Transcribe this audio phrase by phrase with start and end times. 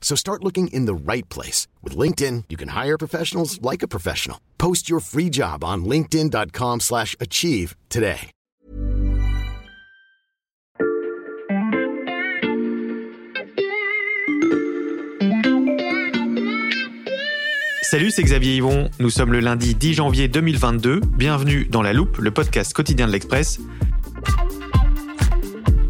[0.00, 1.68] So start looking in the right place.
[1.84, 4.38] With LinkedIn, you can hire professionals like a professional.
[4.58, 8.32] Post your free job on linkedin.com slash achieve today.
[17.90, 18.88] Salut, c'est Xavier Yvon.
[19.00, 21.00] Nous sommes le lundi 10 janvier 2022.
[21.00, 23.58] Bienvenue dans La Loupe, le podcast quotidien de l'Express.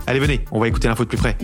[0.06, 1.36] Allez, venez, on va écouter l'info de plus près.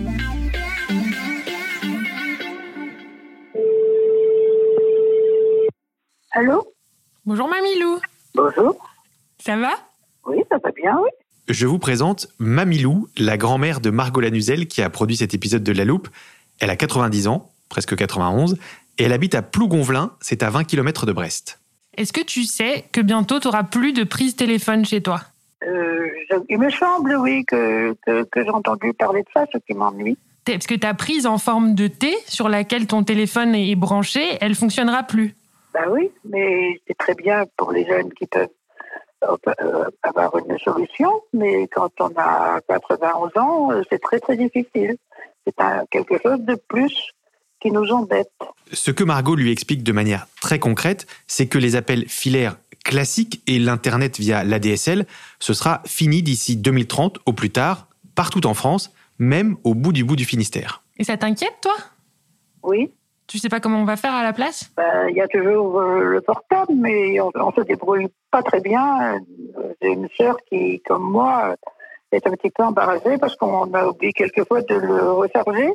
[6.38, 6.66] Allô
[7.24, 7.98] Bonjour Mamilou,
[8.34, 8.76] Bonjour.
[9.38, 9.70] ça va
[10.26, 11.08] Oui, ça va bien, oui.
[11.48, 15.72] Je vous présente Mamilou, la grand-mère de Margot Lanuzel qui a produit cet épisode de
[15.72, 16.08] La Loupe.
[16.60, 18.58] Elle a 90 ans, presque 91,
[18.98, 21.58] et elle habite à Plougonvelin, c'est à 20 km de Brest.
[21.96, 25.22] Est-ce que tu sais que bientôt tu auras plus de prise téléphone chez toi?
[25.66, 29.56] Euh, je- il me semble, oui, que, que, que j'ai entendu parler de ça, ce
[29.58, 30.18] qui m'ennuie.
[30.44, 34.54] Parce que ta prise en forme de T sur laquelle ton téléphone est branché, elle
[34.54, 35.34] fonctionnera plus.
[35.76, 38.48] Ben oui, mais c'est très bien pour les jeunes qui peuvent
[39.24, 44.38] euh, euh, avoir une solution, mais quand on a 91 ans, euh, c'est très très
[44.38, 44.96] difficile.
[45.46, 45.54] C'est
[45.90, 47.10] quelque chose de plus
[47.60, 48.32] qui nous embête.
[48.72, 53.42] Ce que Margot lui explique de manière très concrète, c'est que les appels filaires classiques
[53.46, 55.04] et l'Internet via l'ADSL,
[55.40, 60.04] ce sera fini d'ici 2030 au plus tard, partout en France, même au bout du
[60.04, 60.82] bout du Finistère.
[60.96, 61.76] Et ça t'inquiète, toi?
[62.62, 62.90] Oui,
[63.26, 64.70] Tu sais pas comment on va faire à la place?
[64.76, 68.60] Ben, il y a toujours euh, le portable, mais on, on se débrouille pas très
[68.60, 69.18] bien.
[69.82, 71.56] J'ai une sœur qui, comme moi,
[72.12, 75.70] est un petit peu embarrassée parce qu'on a oublié quelquefois de le recharger.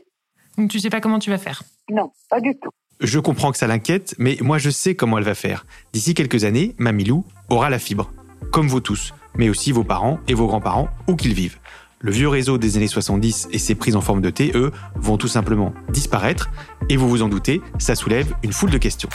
[0.58, 1.64] Donc tu sais pas comment tu vas faire?
[1.90, 2.70] Non, pas du tout.
[3.00, 5.66] Je comprends que ça l'inquiète, mais moi je sais comment elle va faire.
[5.92, 8.12] D'ici quelques années, Mamilou aura la fibre,
[8.52, 11.58] comme vous tous, mais aussi vos parents et vos grands-parents, où qu'ils vivent.
[12.04, 15.18] Le vieux réseau des années 70 et ses prises en forme de T, eux, vont
[15.18, 16.50] tout simplement disparaître,
[16.90, 19.10] et vous vous en doutez, ça soulève une foule de questions.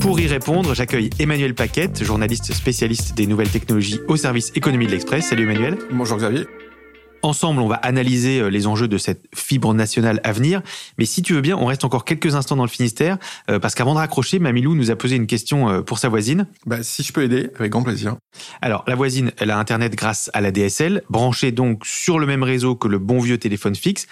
[0.00, 4.92] Pour y répondre, j'accueille Emmanuel Paquette, journaliste spécialiste des nouvelles technologies au service économie de
[4.92, 5.28] l'Express.
[5.28, 5.78] Salut Emmanuel.
[5.92, 6.46] Bonjour Xavier.
[7.22, 10.60] Ensemble, on va analyser euh, les enjeux de cette fibre nationale à venir.
[10.98, 13.16] Mais si tu veux bien, on reste encore quelques instants dans le Finistère,
[13.48, 16.46] euh, parce qu'avant de raccrocher, Mamilou nous a posé une question euh, pour sa voisine.
[16.66, 18.16] Bah, si je peux aider, avec grand plaisir.
[18.60, 22.42] Alors, la voisine, elle a Internet grâce à la DSL, branchée donc sur le même
[22.42, 24.08] réseau que le bon vieux téléphone fixe.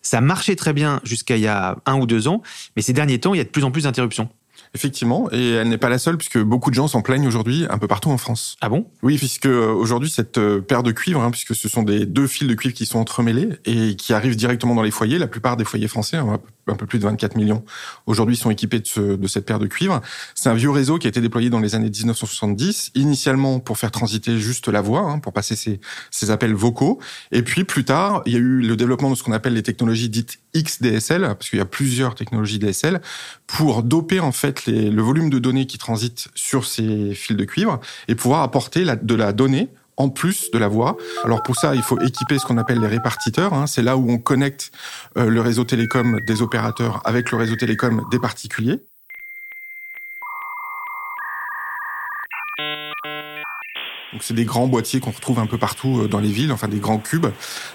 [0.00, 2.42] Ça marchait très bien jusqu'à il y a un ou deux ans,
[2.76, 4.28] mais ces derniers temps, il y a de plus en plus d'interruptions.
[4.74, 7.78] Effectivement, et elle n'est pas la seule, puisque beaucoup de gens s'en plaignent aujourd'hui un
[7.78, 8.56] peu partout en France.
[8.60, 8.86] Ah bon?
[9.02, 12.26] Oui, puisque euh, aujourd'hui, cette euh, paire de cuivre, hein, puisque ce sont des deux
[12.26, 15.56] fils de cuivre qui sont entremêlés et qui arrivent directement dans les foyers, la plupart
[15.56, 17.64] des foyers français, hein, un peu plus de 24 millions,
[18.06, 20.00] aujourd'hui sont équipés de, ce, de cette paire de cuivre.
[20.34, 23.90] C'est un vieux réseau qui a été déployé dans les années 1970, initialement pour faire
[23.90, 27.00] transiter juste la voix, hein, pour passer ces, appels vocaux.
[27.32, 29.62] Et puis plus tard, il y a eu le développement de ce qu'on appelle les
[29.62, 33.02] technologies dites XDSL, parce qu'il y a plusieurs technologies DSL,
[33.46, 37.44] pour doper en fait les, le volume de données qui transitent sur ces fils de
[37.44, 40.96] cuivre et pouvoir apporter de la donnée en plus de la voix.
[41.24, 43.54] Alors pour ça, il faut équiper ce qu'on appelle les répartiteurs.
[43.54, 43.66] hein.
[43.66, 44.70] C'est là où on connecte
[45.18, 48.80] euh, le réseau télécom des opérateurs avec le réseau télécom des particuliers.
[54.14, 56.68] Donc c'est des grands boîtiers qu'on retrouve un peu partout euh, dans les villes, enfin
[56.68, 57.26] des grands cubes.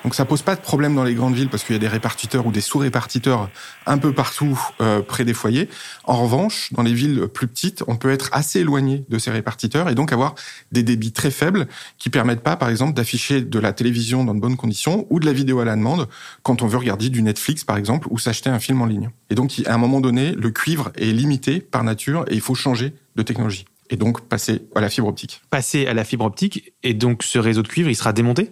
[0.05, 1.89] Donc ça pose pas de problème dans les grandes villes parce qu'il y a des
[1.89, 3.49] répartiteurs ou des sous-répartiteurs
[3.85, 5.67] un peu partout euh, près des foyers.
[6.05, 9.89] En revanche, dans les villes plus petites, on peut être assez éloigné de ces répartiteurs
[9.89, 10.35] et donc avoir
[10.71, 14.39] des débits très faibles qui permettent pas, par exemple, d'afficher de la télévision dans de
[14.39, 16.07] bonnes conditions ou de la vidéo à la demande
[16.43, 19.09] quand on veut regarder du Netflix, par exemple, ou s'acheter un film en ligne.
[19.29, 22.55] Et donc, à un moment donné, le cuivre est limité par nature et il faut
[22.55, 25.41] changer de technologie et donc passer à la fibre optique.
[25.49, 28.51] Passer à la fibre optique, et donc ce réseau de cuivre, il sera démonté?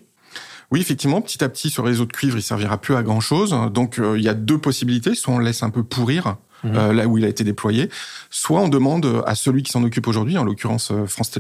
[0.70, 3.56] Oui, effectivement, petit à petit, ce réseau de cuivre, il servira plus à grand chose.
[3.72, 5.16] Donc, euh, il y a deux possibilités.
[5.16, 6.92] Soit on le laisse un peu pourrir mmh.
[6.92, 7.90] là où il a été déployé,
[8.30, 10.92] soit on demande à celui qui s'en occupe aujourd'hui, en l'occurrence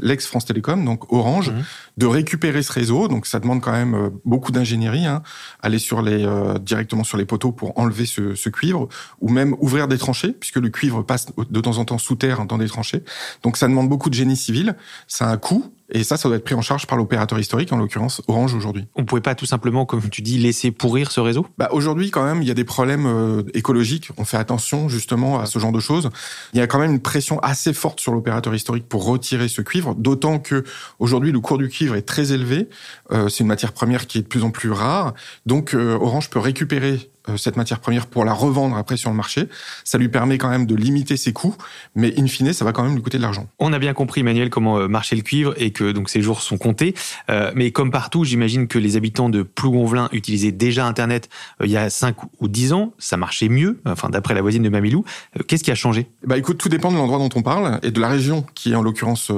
[0.01, 1.63] l'ex France Télécom, donc Orange, mmh.
[1.97, 3.07] de récupérer ce réseau.
[3.07, 5.23] Donc ça demande quand même beaucoup d'ingénierie, hein,
[5.61, 6.27] aller sur les
[6.61, 8.87] directement sur les poteaux pour enlever ce, ce, cuivre,
[9.21, 12.45] ou même ouvrir des tranchées, puisque le cuivre passe de temps en temps sous terre
[12.45, 13.03] dans des tranchées.
[13.43, 14.75] Donc ça demande beaucoup de génie civil,
[15.07, 17.71] ça a un coût, et ça, ça doit être pris en charge par l'opérateur historique,
[17.71, 18.85] en l'occurrence Orange aujourd'hui.
[18.95, 21.47] On pouvait pas tout simplement, comme tu dis, laisser pourrir ce réseau?
[21.57, 24.09] Bah Aujourd'hui, quand même, il y a des problèmes euh, écologiques.
[24.17, 26.09] On fait attention justement à ce genre de choses.
[26.53, 29.61] Il y a quand même une pression assez forte sur l'opérateur historique pour retirer ce
[29.61, 30.65] cuivre, d'autant que
[30.99, 32.67] aujourd'hui le cours du cuivre est très élevé.
[33.11, 35.13] Euh, c'est une matière première qui est de plus en plus rare.
[35.45, 39.49] Donc euh, Orange peut récupérer cette matière première pour la revendre après sur le marché.
[39.83, 41.55] Ça lui permet quand même de limiter ses coûts,
[41.95, 43.47] mais in fine, ça va quand même lui coûter de l'argent.
[43.59, 46.41] On a bien compris, Emmanuel, comment euh, marchait le cuivre et que donc ces jours
[46.41, 46.93] sont comptés.
[47.29, 51.29] Euh, mais comme partout, j'imagine que les habitants de Plougonvelin utilisaient déjà Internet
[51.63, 52.93] il y a 5 ou 10 ans.
[52.97, 55.03] Ça marchait mieux, enfin d'après la voisine de Mamilou.
[55.47, 56.07] Qu'est-ce qui a changé?
[56.25, 58.75] Bah écoute, tout dépend de l'endroit dont on parle et de la région qui est
[58.75, 59.31] en l'occurrence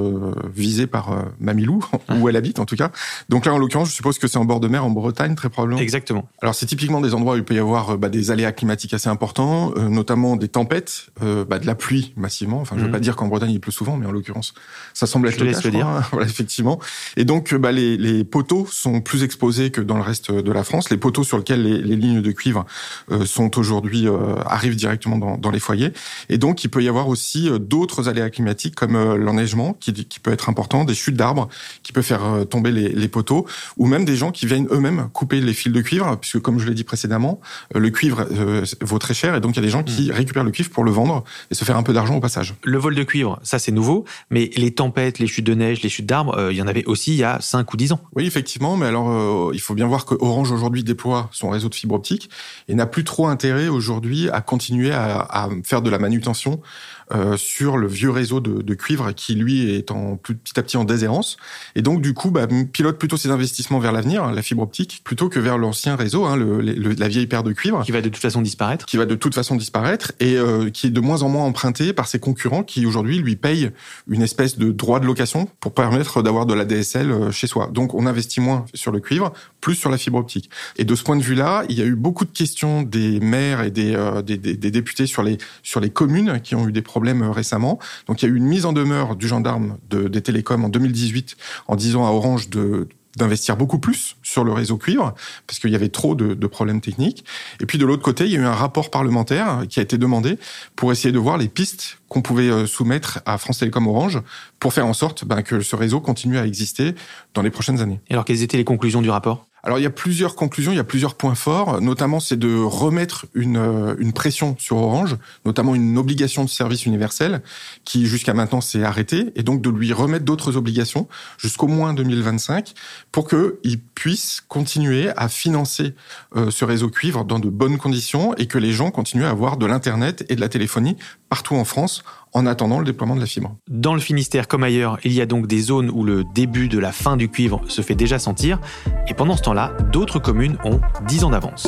[0.54, 2.92] visée par Mamilou, où elle habite en tout cas.
[3.30, 5.50] Donc là, en l'occurrence, je suppose que c'est en bord de mer, en Bretagne, très
[5.50, 5.80] probablement.
[5.80, 6.28] Exactement.
[6.42, 9.10] Alors c'est typiquement des endroits où il peut y avoir bah, des aléas climatiques assez
[9.10, 12.60] importants, euh, notamment des tempêtes, euh, bah, de la pluie massivement.
[12.62, 12.94] Enfin, je ne veux mhm.
[12.94, 14.54] pas dire qu'en Bretagne il pleut souvent, mais en l'occurrence,
[14.94, 15.70] ça semble être le cas.
[15.70, 15.88] dire.
[16.12, 16.80] voilà, effectivement.
[17.18, 20.64] Et donc, bah, les, les, poteaux sont plus exposés que dans le reste de la
[20.64, 20.90] France.
[20.90, 22.66] Les poteaux sur lesquels les, les lignes de cuivre
[23.12, 24.08] euh, sont aujourd'hui
[24.46, 25.94] arrivent directement dans, dans, les foyers.
[26.30, 30.32] Et donc, il peut y avoir aussi d'autres aléas climatiques comme l'enneigement, qui, qui, peut
[30.32, 31.50] être important, des chutes d'arbres
[31.84, 33.46] qui peut faire tomber les, les poteaux,
[33.78, 36.68] ou même des gens qui viennent eux-mêmes couper les fils de cuivre, puisque comme je
[36.68, 37.40] l'ai dit précédemment,
[37.76, 40.14] le cuivre euh, vaut très cher et donc il y a des gens qui hmm.
[40.14, 42.56] récupèrent le cuivre pour le vendre et se faire un peu d'argent au passage.
[42.64, 45.90] Le vol de cuivre, ça c'est nouveau, mais les tempêtes, les chutes de neige, les
[45.90, 48.02] chutes d'arbres, euh, il y en avait aussi il y a 5 ou 10 ans.
[48.16, 51.70] Oui, effectivement, mais alors euh, il faut bien voir que Orange aujourd'hui déploie son réseau
[51.70, 52.30] de fibre optique
[52.68, 56.62] et n'a plus trop intérêt aujourd'hui à continuer à, à faire de la manutention
[57.12, 60.78] euh, sur le vieux réseau de, de, cuivre qui lui est en petit à petit
[60.78, 61.38] en déshérence
[61.74, 65.28] et donc du coup bah, pilote plutôt ses investissements vers l'avenir, la fibre optique, plutôt
[65.28, 68.22] que vers l'ancien réseau, hein, le, la vieille paire de cuivre qui va de toute
[68.22, 71.30] façon disparaître, qui va de toute façon disparaître et euh, qui est de moins en
[71.30, 73.72] moins emprunté par ses concurrents qui aujourd'hui lui payent
[74.08, 77.72] une espèce de droit de location pour permettre d'avoir de la DSL euh, chez soi.
[77.74, 80.52] Donc on investit moins sur le cuivre, plus sur la fibre optique.
[80.78, 83.64] Et de ce point de vue-là, il y a eu beaucoup de questions des maires
[83.64, 86.84] et des, des, des, des députés sur les sur les communes qui ont eu des
[86.84, 87.80] problèmes euh, récemment.
[88.08, 90.70] Donc il y a eu une mise en demeure du gendarme de, des télécoms en
[90.70, 91.38] 2018
[91.68, 92.88] en disant à Orange de
[93.18, 95.14] d'investir beaucoup plus sur le réseau cuivre
[95.48, 97.26] parce qu'il y avait trop de, de, problèmes techniques.
[97.60, 99.98] Et puis de l'autre côté, il y a eu un rapport parlementaire qui a été
[99.98, 100.38] demandé
[100.76, 104.22] pour essayer de voir les pistes qu'on pouvait euh, soumettre à France Télécom Orange
[104.60, 106.94] pour faire en sorte ben, que ce réseau continue à exister
[107.34, 108.00] dans les prochaines années.
[108.10, 109.49] Et alors quelles étaient les conclusions du rapport?
[109.64, 112.56] Alors il y a plusieurs conclusions, il y a plusieurs points forts, notamment c'est de
[112.56, 117.42] remettre une, euh, une pression sur Orange, notamment une obligation de service universel
[117.84, 121.08] qui jusqu'à maintenant s'est arrêtée, et donc de lui remettre d'autres obligations
[121.38, 122.74] jusqu'au moins 2025
[123.12, 125.94] pour qu'il puisse continuer à financer
[126.36, 129.58] euh, ce réseau cuivre dans de bonnes conditions et que les gens continuent à avoir
[129.58, 130.98] de l'Internet et de la téléphonie
[131.30, 132.04] partout en France
[132.34, 133.56] en attendant le déploiement de la fibre.
[133.68, 136.80] Dans le Finistère comme ailleurs, il y a donc des zones où le début de
[136.80, 138.60] la fin du cuivre se fait déjà sentir,
[139.08, 141.68] et pendant ce temps-là, d'autres communes ont 10 ans d'avance.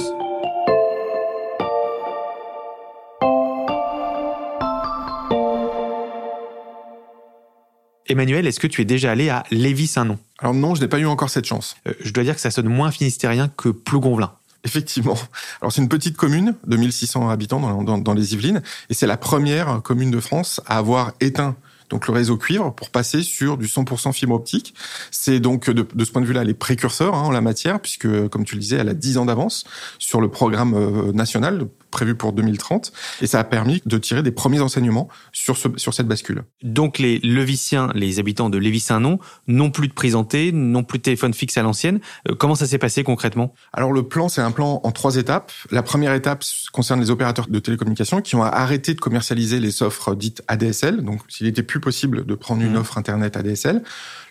[8.11, 10.19] Emmanuel, est-ce que tu es déjà allé à Lévis-Saint-Nom?
[10.39, 11.77] Alors non, je n'ai pas eu encore cette chance.
[11.87, 14.33] Euh, je dois dire que ça sonne moins finistérien que Plougonvelin.
[14.63, 15.18] Effectivement.
[15.61, 19.81] Alors c'est une petite commune de 1600 habitants dans, les Yvelines et c'est la première
[19.81, 21.56] commune de France à avoir éteint
[21.89, 24.73] donc le réseau cuivre, pour passer sur du 100% fibre optique.
[25.11, 28.30] C'est donc de, de, ce point de vue-là les précurseurs hein, en la matière, puisque
[28.30, 29.65] comme tu le disais, elle a 10 ans d'avance
[29.99, 34.31] sur le programme euh, national prévu pour 2030, et ça a permis de tirer des
[34.31, 36.44] premiers enseignements sur, ce, sur cette bascule.
[36.64, 40.98] Donc les Leviciens, les habitants de Lévis-Saint-Nom, n'ont plus de prise en T, n'ont plus
[40.98, 42.00] de téléphone fixe à l'ancienne.
[42.30, 43.54] Euh, comment ça s'est passé concrètement?
[43.74, 45.52] Alors le plan, c'est un plan en trois étapes.
[45.69, 50.16] La première étape concerne les opérateurs de télécommunications qui ont arrêté de commercialiser les offres
[50.16, 52.78] dites ADSL, donc s'il était plus possible de prendre une mmh.
[52.78, 53.83] offre Internet ADSL.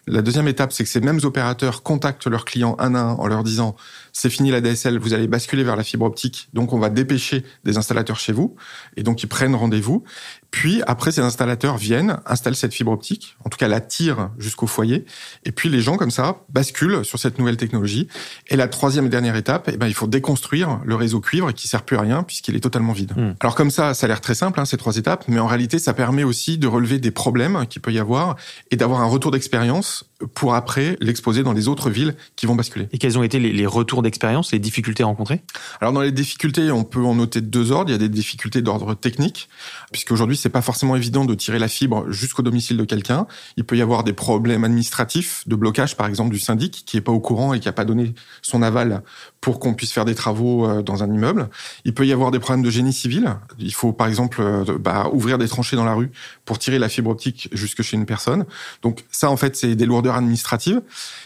[0.06, 3.26] La deuxième étape, c'est que ces mêmes opérateurs contactent leurs clients un à un en
[3.26, 3.76] leur disant
[4.12, 7.44] c'est fini la DSL, vous allez basculer vers la fibre optique, donc on va dépêcher
[7.64, 8.56] des installateurs chez vous,
[8.96, 10.04] et donc ils prennent rendez-vous.
[10.50, 14.66] Puis après, ces installateurs viennent, installent cette fibre optique, en tout cas la tirent jusqu'au
[14.66, 15.04] foyer,
[15.44, 18.08] et puis les gens comme ça basculent sur cette nouvelle technologie.
[18.48, 21.68] Et la troisième et dernière étape, eh ben, il faut déconstruire le réseau cuivre qui
[21.68, 23.12] sert plus à rien puisqu'il est totalement vide.
[23.16, 23.34] Hmm.
[23.40, 25.78] Alors comme ça, ça a l'air très simple, hein, ces trois étapes, mais en réalité,
[25.78, 28.36] ça permet aussi de relever des problèmes qu'il peut y avoir
[28.70, 32.88] et d'avoir un retour d'expérience pour après l'exposer dans les autres villes qui vont basculer.
[32.92, 35.42] Et quels ont été les, les retours d'expérience, les difficultés rencontrées
[35.80, 37.90] Alors dans les difficultés, on peut en noter deux ordres.
[37.90, 39.48] Il y a des difficultés d'ordre technique,
[39.92, 43.26] puisque aujourd'hui c'est pas forcément évident de tirer la fibre jusqu'au domicile de quelqu'un.
[43.56, 47.00] Il peut y avoir des problèmes administratifs, de blocage par exemple du syndic qui est
[47.00, 49.02] pas au courant et qui a pas donné son aval
[49.40, 51.48] pour qu'on puisse faire des travaux euh, dans un immeuble.
[51.84, 53.36] Il peut y avoir des problèmes de génie civil.
[53.58, 56.10] Il faut par exemple euh, bah, ouvrir des tranchées dans la rue
[56.44, 58.44] pour tirer la fibre optique jusque chez une personne.
[58.82, 60.82] Donc ça en fait c'est des lourdeurs administratives.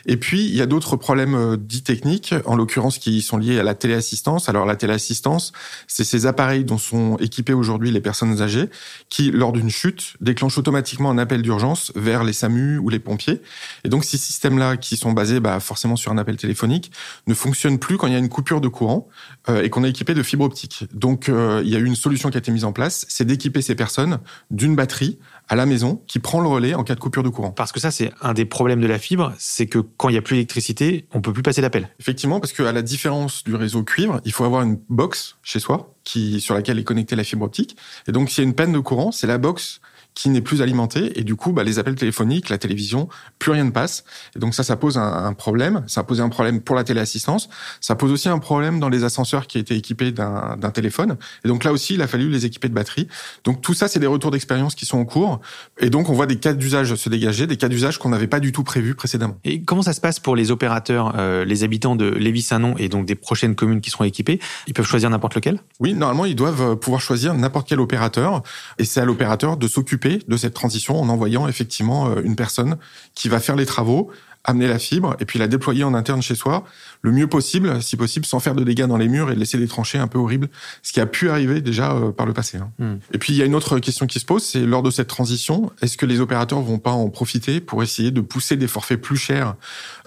[0.07, 3.59] Et puis il y a d'autres problèmes euh, dits techniques, en l'occurrence qui sont liés
[3.59, 4.49] à la téléassistance.
[4.49, 5.53] Alors la téléassistance,
[5.87, 8.69] c'est ces appareils dont sont équipés aujourd'hui les personnes âgées
[9.09, 13.41] qui, lors d'une chute, déclenchent automatiquement un appel d'urgence vers les SAMU ou les pompiers.
[13.85, 16.93] Et donc ces systèmes-là, qui sont basés bah, forcément sur un appel téléphonique,
[17.27, 19.09] ne fonctionnent plus quand il y a une coupure de courant
[19.49, 20.85] euh, et qu'on est équipé de fibre optique.
[20.93, 23.25] Donc euh, il y a eu une solution qui a été mise en place, c'est
[23.25, 24.19] d'équiper ces personnes
[24.51, 27.51] d'une batterie à la maison qui prend le relais en cas de coupure de courant.
[27.51, 30.19] Parce que ça, c'est un des problèmes de la fibre, c'est que quand il n'y
[30.19, 31.89] a plus d'électricité, on peut plus passer l'appel.
[32.01, 35.95] Effectivement, parce qu'à la différence du réseau cuivre, il faut avoir une box chez soi
[36.05, 37.77] qui sur laquelle est connectée la fibre optique.
[38.09, 39.81] Et donc, s'il y a une panne de courant, c'est la box
[40.15, 43.65] qui n'est plus alimentée et du coup, bah, les appels téléphoniques, la télévision, plus rien
[43.65, 44.05] ne passe.
[44.37, 45.83] Et donc ça, ça pose un, un problème.
[45.87, 47.49] Ça a posé un problème pour la téléassistance.
[47.81, 51.17] Ça pose aussi un problème dans les ascenseurs qui étaient équipés d'un d'un téléphone.
[51.45, 53.09] Et donc là aussi, il a fallu les équiper de batterie.
[53.45, 55.41] Donc tout ça, c'est des retours d'expérience qui sont en cours.
[55.81, 58.41] Et donc on voit des cas d'usage se dégager, des cas d'usage qu'on n'avait pas
[58.41, 59.37] du tout prévus précédemment.
[59.45, 63.07] Et comment ça se passe pour les opérateurs, euh, les habitants de Lévis-Saint-Nom et donc
[63.07, 64.39] des prochaines communes qui seront équipées?
[64.69, 65.59] Ils peuvent choisir n'importe lequel?
[65.81, 68.43] Oui, normalement, ils doivent euh, pouvoir choisir n'importe quel opérateur.
[68.79, 72.77] Et c'est à l'opérateur de s'occuper de cette transition en envoyant effectivement euh, une personne
[73.15, 74.11] qui va faire les travaux,
[74.45, 76.65] amener la fibre et puis la déployer en interne chez soi
[77.05, 79.69] le mieux possible, si possible, sans faire de dégâts dans les murs et laisser des
[79.69, 80.49] tranchées un peu horribles,
[80.83, 82.57] ce qui a pu arriver déjà euh, par le passé.
[82.57, 82.71] hein.
[82.79, 82.95] Hmm.
[83.13, 85.09] Et puis il y a une autre question qui se pose, c'est lors de cette
[85.09, 89.01] transition, est-ce que les opérateurs vont pas en profiter pour essayer de pousser des forfaits
[89.01, 89.55] plus chers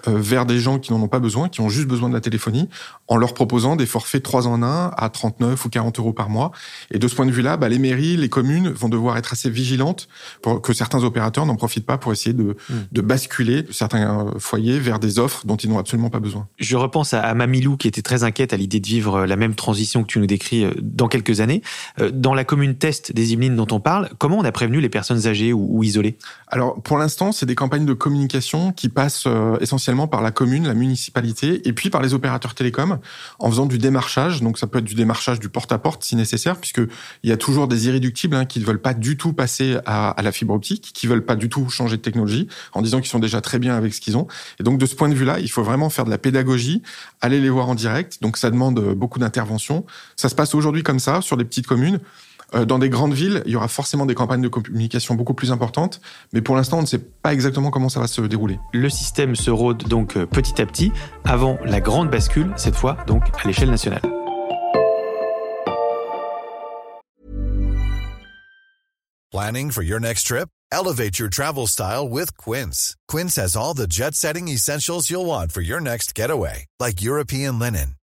[0.08, 2.20] euh, vers des gens qui n'en ont pas besoin, qui ont juste besoin de la
[2.20, 2.68] téléphonie,
[3.06, 6.50] en leur proposant des forfaits 3 en 1 à 39 ou 40 euros par mois?
[6.90, 9.50] Et de ce point de vue-là, bah, les mairies, les communes vont devoir être assez
[9.50, 10.08] vigilantes
[10.42, 12.74] pour que certains opérateurs n'en profitent pas pour essayer de, Hmm.
[12.90, 16.48] de basculer certains euh, foyers vers des offres dont ils n'ont absolument pas besoin.
[16.58, 19.36] Je repense à, à Mamilou qui était très inquiète à l'idée de vivre euh, la
[19.36, 21.62] même transition que tu nous décris euh, dans quelques années.
[22.00, 24.88] Euh, Dans la commune test des Yvelines dont on parle, comment on a prévenu les
[24.88, 26.16] personnes âgées ou, ou isolées?
[26.50, 30.66] Alors, pour l'instant, c'est des campagnes de communication qui passent euh, essentiellement par la commune,
[30.66, 32.98] la municipalité, et puis par les opérateurs télécoms,
[33.38, 34.40] en faisant du démarchage.
[34.40, 36.80] Donc, ça peut être du démarchage du porte-à-porte si nécessaire, puisque
[37.22, 40.10] il y a toujours des irréductibles hein, qui ne veulent pas du tout passer à,
[40.10, 43.10] à la fibre optique, qui veulent pas du tout changer de technologie, en disant qu'ils
[43.10, 44.26] sont déjà très bien avec ce qu'ils ont.
[44.58, 46.82] Et donc, de ce point de vue-là, il faut vraiment faire de la pédagogie,
[47.20, 48.22] aller les voir en direct.
[48.22, 49.84] Donc, ça demande euh, beaucoup d'intervention.
[50.16, 52.00] Ça se passe aujourd'hui comme ça, sur des petites communes.
[52.54, 55.52] Euh, Dans des grandes villes, il y aura forcément des campagnes de communication beaucoup plus
[55.52, 56.00] importantes,
[56.32, 58.58] mais pour l'instant, on ne sait pas exactement comment ça va se dérouler.
[58.72, 60.92] Le système se rôde donc euh, petit à petit
[61.24, 64.02] avant la grande bascule, cette fois donc à l'échelle nationale.
[69.30, 70.48] Planning for your next trip?
[70.72, 72.96] Elevate your travel style with Quince.
[73.08, 77.58] Quince has all the jet setting essentials you'll want for your next getaway, like European
[77.58, 77.96] linen,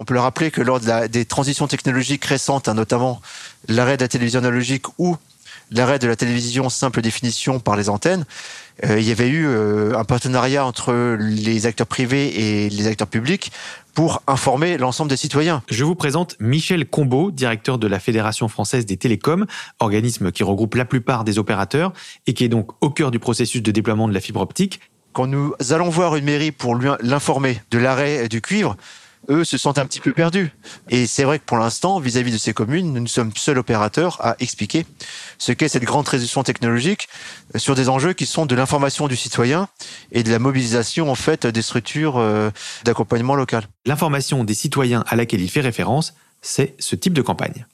[0.00, 3.20] On peut le rappeler que lors de la- des transitions technologiques récentes, hein, notamment
[3.68, 5.16] l'arrêt de la télévision analogique ou
[5.70, 8.24] l'arrêt de la télévision simple définition par les antennes,
[8.86, 13.08] euh, il y avait eu euh, un partenariat entre les acteurs privés et les acteurs
[13.08, 13.52] publics
[13.92, 15.62] pour informer l'ensemble des citoyens.
[15.68, 19.44] Je vous présente Michel Combeau, directeur de la Fédération française des télécoms,
[19.80, 21.92] organisme qui regroupe la plupart des opérateurs
[22.26, 24.80] et qui est donc au cœur du processus de déploiement de la fibre optique.
[25.12, 28.76] Quand nous allons voir une mairie pour l'informer de l'arrêt du cuivre,
[29.30, 30.52] eux se sentent un petit peu perdus.
[30.90, 34.36] Et c'est vrai que pour l'instant, vis-à-vis de ces communes, nous sommes seuls opérateurs à
[34.40, 34.86] expliquer
[35.38, 37.08] ce qu'est cette grande transition technologique
[37.56, 39.68] sur des enjeux qui sont de l'information du citoyen
[40.12, 42.50] et de la mobilisation en fait des structures euh,
[42.84, 43.64] d'accompagnement local.
[43.86, 47.66] L'information des citoyens à laquelle il fait référence, c'est ce type de campagne.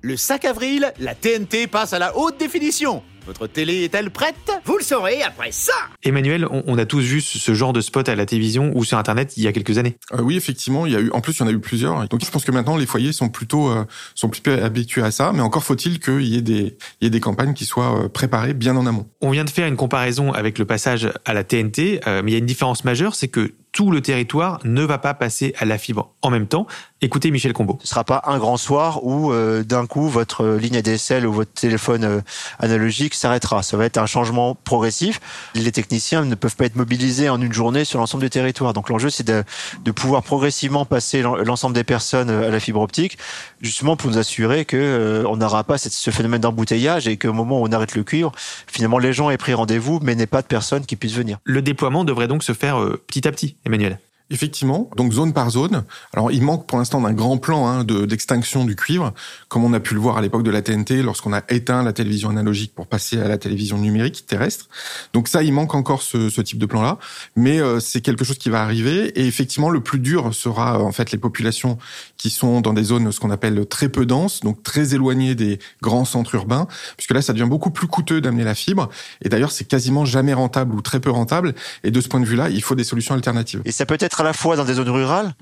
[0.00, 3.02] Le 5 avril, la TNT passe à la haute définition.
[3.28, 4.50] Votre télé est-elle prête?
[4.64, 7.82] Vous le saurez après ça Emmanuel, on, on a tous vu ce ce genre de
[7.82, 9.98] spot à la télévision ou sur Internet il y a quelques années.
[10.14, 11.10] Euh, oui, effectivement, il y a eu.
[11.10, 12.08] En plus, il y en a eu plusieurs.
[12.08, 15.32] Donc, je pense que maintenant, les foyers sont plutôt euh, sont plutôt habitués à ça.
[15.34, 18.08] Mais encore faut-il qu'il y ait des il y ait des campagnes qui soient euh,
[18.08, 19.06] préparées bien en amont.
[19.20, 22.34] On vient de faire une comparaison avec le passage à la TNT, euh, mais il
[22.34, 25.64] y a une différence majeure, c'est que tout le territoire ne va pas passer à
[25.64, 26.66] la fibre en même temps.
[27.00, 27.78] Écoutez Michel Combeau.
[27.84, 31.32] Ce sera pas un grand soir où euh, d'un coup votre euh, ligne ADSL ou
[31.32, 32.20] votre téléphone euh,
[32.58, 33.62] analogique s'arrêtera.
[33.62, 35.20] Ça va être un changement progressif.
[35.54, 38.72] Les techniciens ne peuvent pas être mobilisés en une journée sur l'ensemble du territoire.
[38.72, 39.44] Donc l'enjeu c'est de,
[39.84, 43.16] de pouvoir progressivement passer l'en- l'ensemble des personnes euh, à la fibre optique,
[43.60, 47.60] justement pour nous assurer que euh, on n'aura pas ce phénomène d'embouteillage et qu'au moment
[47.60, 48.32] où on arrête le cuivre,
[48.66, 51.38] finalement les gens aient pris rendez-vous, mais n'aient pas de personnes qui puissent venir.
[51.44, 53.98] Le déploiement devrait donc se faire euh, petit à petit, Emmanuel.
[54.30, 55.84] Effectivement, donc zone par zone.
[56.12, 59.14] Alors, il manque pour l'instant d'un grand plan hein, de- d'extinction du cuivre,
[59.48, 61.94] comme on a pu le voir à l'époque de la TNT, lorsqu'on a éteint la
[61.94, 64.66] télévision analogique pour passer à la télévision numérique terrestre.
[65.14, 66.98] Donc ça, il manque encore ce, ce type de plan-là,
[67.36, 69.18] mais euh, c'est quelque chose qui va arriver.
[69.18, 71.78] Et effectivement, le plus dur sera en fait les populations
[72.18, 75.58] qui sont dans des zones ce qu'on appelle très peu denses, donc très éloignées des
[75.80, 76.66] grands centres urbains,
[76.98, 78.90] puisque là, ça devient beaucoup plus coûteux d'amener la fibre.
[79.22, 81.54] Et d'ailleurs, c'est quasiment jamais rentable ou très peu rentable.
[81.82, 83.62] Et de ce point de vue-là, il faut des solutions alternatives.
[83.64, 85.34] Et ça peut être à la fois dans des zones rurales,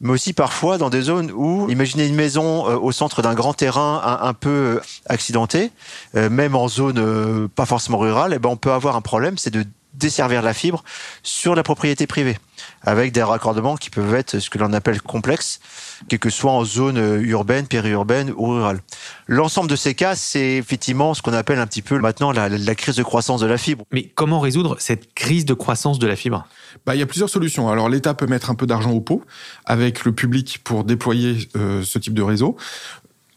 [0.00, 3.54] mais aussi parfois dans des zones où, imaginez une maison euh, au centre d'un grand
[3.54, 5.70] terrain un, peu euh, accidenté,
[6.16, 9.50] euh, même en zone pas forcément rurale, et ben on peut avoir un problème, c'est
[9.50, 10.84] de desservir la fibre
[11.22, 12.38] sur la propriété privée,
[12.82, 15.60] avec des raccordements qui peuvent être ce que l'on appelle complexes,
[16.08, 18.80] quel que soit en zone urbaine, périurbaine ou rurale.
[19.26, 22.74] L'ensemble de ces cas, c'est effectivement ce qu'on appelle un petit peu maintenant la, la
[22.74, 23.84] crise de croissance de la fibre.
[23.92, 26.46] Mais comment résoudre cette crise de croissance de la fibre?
[26.86, 27.68] Bah, il y a plusieurs solutions.
[27.70, 29.22] Alors, l'État peut mettre un peu d'argent au pot
[29.64, 32.56] avec le public pour déployer euh, ce type de réseau.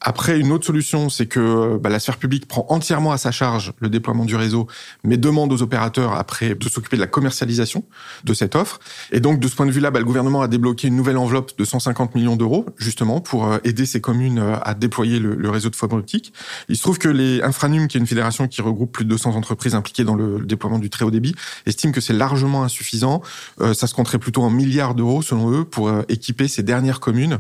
[0.02, 3.74] Après, une autre solution, c'est que bah, la sphère publique prend entièrement à sa charge
[3.80, 4.68] le déploiement du réseau,
[5.04, 7.84] mais demande aux opérateurs après de s'occuper de la commercialisation
[8.24, 8.80] de cette offre.
[9.12, 11.58] Et donc, de ce point de vue-là, bah, le gouvernement a débloqué une nouvelle enveloppe
[11.58, 15.70] de 150 millions d'euros, justement, pour euh, aider ces communes euh, à déployer le, réseau
[15.70, 16.34] de fibre optique.
[16.70, 19.36] Il se trouve que les Infranum, qui est une fédération qui regroupe plus de 200
[19.36, 21.36] entreprises impliquées dans le, déploiement du très haut débit,
[21.66, 23.22] estime que c'est largement insuffisant.
[23.62, 27.00] Euh, ça se compterait plutôt en milliards d'euros, selon eux, pour euh, équiper ces dernières
[27.00, 27.40] communes.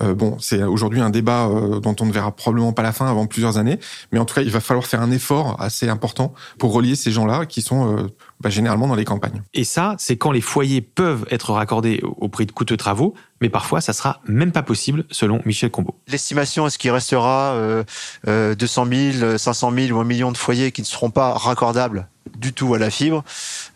[0.00, 3.06] Euh, bon, c'est aujourd'hui un débat euh, dont on ne verra probablement pas la fin
[3.06, 3.78] avant plusieurs années,
[4.12, 7.12] mais en tout cas, il va falloir faire un effort assez important pour relier ces
[7.12, 8.06] gens-là qui sont euh,
[8.40, 9.42] bah, généralement dans les campagnes.
[9.54, 13.48] Et ça, c'est quand les foyers peuvent être raccordés au prix de coûteux travaux, mais
[13.48, 15.94] parfois ça sera même pas possible, selon Michel Combeau.
[16.08, 17.84] L'estimation, est-ce qu'il restera euh,
[18.26, 18.86] euh, 200
[19.20, 22.74] 000, 500 000 ou un million de foyers qui ne seront pas raccordables du tout
[22.74, 23.24] à la fibre?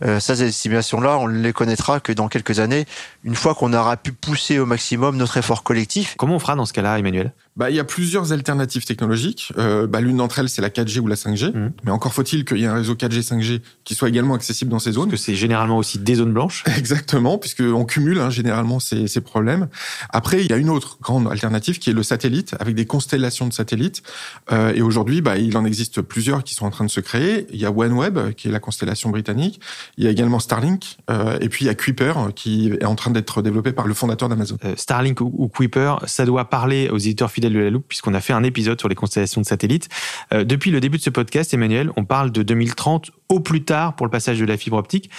[0.05, 2.87] Euh, Ça, ces estimations-là, on ne les connaîtra que dans quelques années,
[3.25, 6.15] une fois qu'on aura pu pousser au maximum notre effort collectif.
[6.19, 7.33] Comment on fera dans ce cas-là, Emmanuel?
[7.57, 9.53] Bah, il y a plusieurs alternatives technologiques.
[9.59, 11.53] Euh, bah, L'une d'entre elles, c'est la 4G ou la 5G.
[11.55, 11.73] Mhm.
[11.85, 14.79] Mais encore faut-il qu'il y ait un réseau 4G, 5G qui soit également accessible dans
[14.79, 15.09] ces zones.
[15.09, 16.65] Parce que c'est généralement aussi des zones blanches.
[16.77, 19.69] Exactement, puisqu'on cumule hein, généralement ces, ces problèmes.
[20.11, 23.47] Après, il y a une autre grande alternative qui est le satellite, avec des constellations
[23.47, 24.03] de satellites.
[24.51, 27.47] Euh, et aujourd'hui, bah, il en existe plusieurs qui sont en train de se créer.
[27.53, 29.61] Il y a OneWeb, qui est la constellation britannique.
[29.97, 30.99] Il y a également Starlink.
[31.11, 33.95] Euh, et puis il y a Kuiper, qui est en train d'être développé par le
[33.95, 34.59] fondateur d'Amazon.
[34.65, 38.15] Euh, Starlink ou, ou Kuiper, ça doit parler aux éditeurs fidèles de la loupe, puisqu'on
[38.15, 39.89] a fait un épisode sur les constellations de satellites.
[40.33, 44.07] Depuis le début de ce podcast, Emmanuel, on parle de 2030 au plus tard pour
[44.07, 45.11] le passage de la fibre optique.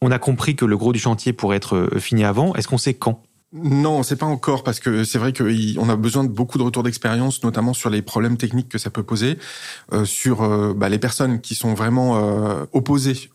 [0.00, 2.54] On a compris que le gros du chantier pourrait être euh, fini avant.
[2.54, 3.22] Est-ce qu'on sait quand?
[3.52, 6.82] Non, c'est pas encore parce que c'est vrai qu'on a besoin de beaucoup de retours
[6.82, 9.38] d'expérience, notamment sur les problèmes techniques que ça peut poser,
[9.92, 12.14] euh, sur euh, bah, les personnes qui sont vraiment
[12.72, 13.30] opposées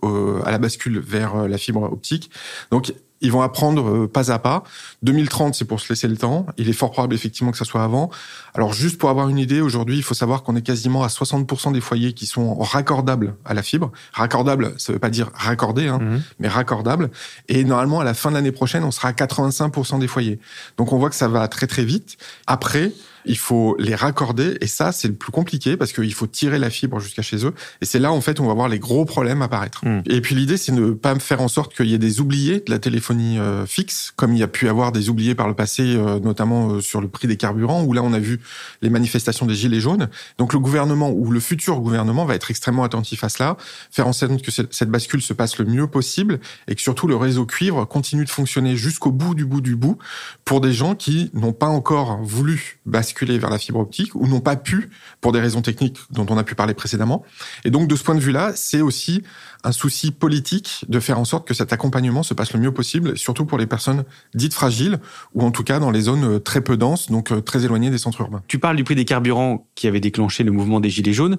[0.46, 2.30] à la bascule vers la fibre optique.
[2.70, 4.64] Donc ils vont apprendre euh, pas à pas.
[5.02, 6.46] 2030, c'est pour se laisser le temps.
[6.58, 8.12] Il est fort probable effectivement que ça soit avant.
[8.54, 11.72] Alors juste pour avoir une idée, aujourd'hui, il faut savoir qu'on est quasiment à 60%
[11.74, 13.92] des foyers qui sont raccordables à la fibre.
[14.14, 16.22] Raccordable, ça veut pas dire raccordé, hein, Mhm.
[16.40, 17.10] mais raccordable.
[17.48, 20.40] Et normalement, à la fin de l'année prochaine, on sera à 85% des foyers.
[20.78, 22.18] Donc on voit que ça va très très vite.
[22.46, 22.92] Après,
[23.26, 26.70] il faut les raccorder et ça, c'est le plus compliqué parce qu'il faut tirer la
[26.70, 27.54] fibre jusqu'à chez eux.
[27.82, 29.86] Et c'est là, en fait, on va voir les gros problèmes apparaître.
[29.86, 30.02] Mm.
[30.08, 32.64] Et puis l'idée, c'est de ne pas faire en sorte qu'il y ait des oubliés
[32.66, 35.54] de la téléphonie euh, fixe, comme il y a pu avoir des oubliés par le
[35.54, 38.40] passé, euh, notamment euh, sur le prix des carburants, où là, on a vu
[38.82, 40.10] les manifestations des gilets jaunes.
[40.38, 43.58] Donc le gouvernement ou le futur gouvernement va être extrêmement attentif à cela,
[43.92, 47.08] faire en sorte que ce- cette bascule se passe le mieux possible et que surtout
[47.08, 49.98] le réseau cuivre continue de fonctionner jusqu'au bout du bout du bout
[50.46, 54.42] pour des gens qui n'ont pas encore voulu basculer vers la fibre optique ou n'ont
[54.42, 54.90] pas pu
[55.22, 57.24] pour des raisons techniques dont on a pu parler précédemment.
[57.64, 59.24] Et donc de ce point de vue-là, c'est aussi
[59.64, 63.18] un souci politique de faire en sorte que cet accompagnement se passe le mieux possible,
[63.18, 65.00] surtout pour les personnes dites fragiles
[65.34, 68.22] ou en tout cas dans les zones très peu denses, donc très éloignées des centres
[68.22, 68.44] urbains.
[68.48, 71.38] Tu parles du prix des carburants qui avait déclenché le mouvement des Gilets jaunes.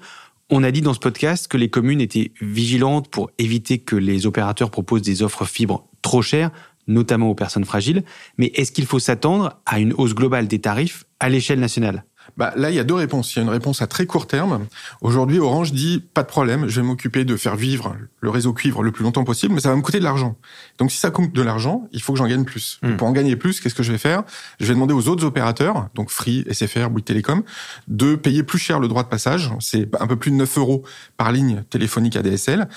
[0.50, 4.26] On a dit dans ce podcast que les communes étaient vigilantes pour éviter que les
[4.26, 6.50] opérateurs proposent des offres fibres trop chères,
[6.86, 8.04] notamment aux personnes fragiles.
[8.36, 12.04] Mais est-ce qu'il faut s'attendre à une hausse globale des tarifs à l'échelle nationale
[12.36, 13.34] bah, là, il y a deux réponses.
[13.34, 14.66] Il y a une réponse à très court terme.
[15.00, 18.82] Aujourd'hui, Orange dit pas de problème, je vais m'occuper de faire vivre le réseau cuivre
[18.82, 20.36] le plus longtemps possible, mais ça va me coûter de l'argent.
[20.78, 22.78] Donc, si ça coûte de l'argent, il faut que j'en gagne plus.
[22.82, 22.96] Hmm.
[22.96, 24.22] Pour en gagner plus, qu'est-ce que je vais faire?
[24.60, 27.42] Je vais demander aux autres opérateurs, donc Free, SFR, Bouygues Télécom,
[27.88, 29.52] de payer plus cher le droit de passage.
[29.60, 30.84] C'est un peu plus de 9 euros
[31.16, 32.68] par ligne téléphonique ADSL.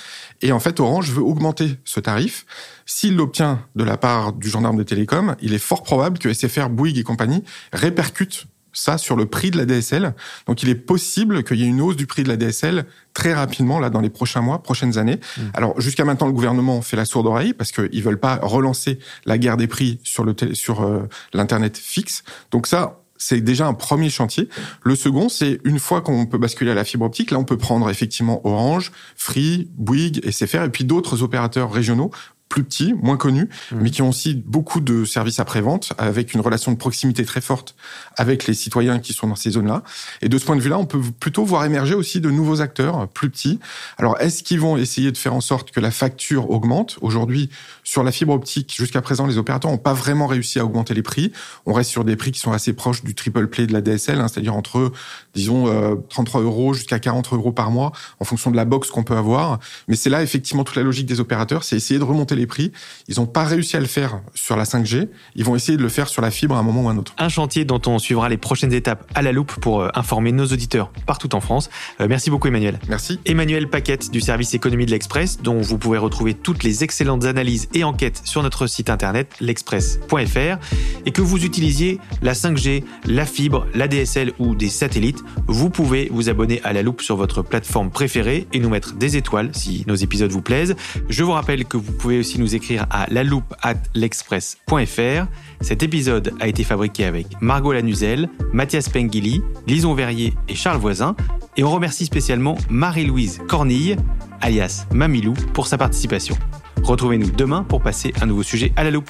[0.41, 2.45] Et en fait, Orange veut augmenter ce tarif.
[2.85, 6.69] S'il l'obtient de la part du gendarme des télécoms, il est fort probable que SFR,
[6.69, 8.47] Bouygues et compagnie répercutent
[8.77, 10.13] ça sur le prix de la DSL.
[10.45, 13.33] Donc il est possible qu'il y ait une hausse du prix de la DSL très
[13.33, 15.19] rapidement là dans les prochains mois, prochaines années.
[15.37, 15.41] Mmh.
[15.53, 19.37] Alors jusqu'à maintenant le gouvernement fait la sourde oreille parce qu'ils veulent pas relancer la
[19.37, 22.23] guerre des prix sur le sur euh, l'internet fixe.
[22.51, 24.47] Donc ça c'est déjà un premier chantier.
[24.83, 27.57] Le second, c'est une fois qu'on peut basculer à la fibre optique, là, on peut
[27.57, 32.11] prendre effectivement Orange, Free, Bouygues, SFR et puis d'autres opérateurs régionaux
[32.49, 33.77] plus petits, moins connus, mmh.
[33.81, 37.75] mais qui ont aussi beaucoup de services après-vente, avec une relation de proximité très forte
[38.15, 39.83] avec les citoyens qui sont dans ces zones-là.
[40.21, 43.07] Et de ce point de vue-là, on peut plutôt voir émerger aussi de nouveaux acteurs
[43.09, 43.59] plus petits.
[43.97, 46.97] Alors, est-ce qu'ils vont essayer de faire en sorte que la facture augmente?
[47.01, 47.49] Aujourd'hui,
[47.83, 51.03] sur la fibre optique, jusqu'à présent, les opérateurs n'ont pas vraiment réussi à augmenter les
[51.03, 51.31] prix.
[51.65, 54.19] On reste sur des prix qui sont assez proches du triple play de la DSL,
[54.19, 54.91] hein, c'est-à-dire entre,
[55.35, 55.65] disons,
[56.09, 59.15] 33 euh, euros jusqu'à 40 euros par mois, en fonction de la box qu'on peut
[59.15, 59.59] avoir.
[59.87, 62.71] Mais c'est là, effectivement, toute la logique des opérateurs, c'est essayer de remonter les prix.
[63.07, 65.09] Ils n'ont pas réussi à le faire sur la 5G.
[65.35, 66.97] Ils vont essayer de le faire sur la fibre à un moment ou à un
[66.97, 67.13] autre.
[67.17, 70.45] Un chantier dont on suivra les prochaines étapes à la loupe pour euh, informer nos
[70.45, 71.69] auditeurs partout en France.
[72.01, 72.79] Euh, merci beaucoup Emmanuel.
[72.87, 73.19] Merci.
[73.25, 77.67] Emmanuel Paquette du service économie de l'Express, dont vous pouvez retrouver toutes les excellentes analyses
[77.73, 80.57] et enquêtes sur notre site internet l'express.fr.
[81.05, 86.09] Et que vous utilisiez la 5G, la fibre, la DSL ou des satellites, vous pouvez
[86.11, 89.83] vous abonner à la loupe sur votre plateforme préférée et nous mettre des étoiles si
[89.87, 90.75] nos épisodes vous plaisent.
[91.09, 95.27] Je vous rappelle que vous pouvez aussi nous écrire à la loupe at l'express.fr.
[95.61, 101.15] Cet épisode a été fabriqué avec Margot Lanuzel, Mathias Pengili, Lison Verrier et Charles Voisin.
[101.55, 103.95] Et on remercie spécialement Marie-Louise Cornille,
[104.41, 106.37] alias Mamilou, pour sa participation.
[106.83, 109.09] Retrouvez-nous demain pour passer un nouveau sujet à la loupe.